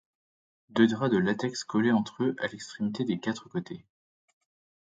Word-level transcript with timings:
Deux 0.71 0.87
draps 0.87 1.11
de 1.11 1.19
latex 1.19 1.63
collés 1.63 1.91
entre 1.91 2.23
eux 2.23 2.35
à 2.39 2.47
l'extrémité 2.47 3.03
des 3.05 3.19
quatre 3.19 3.49
côtés. 3.49 3.85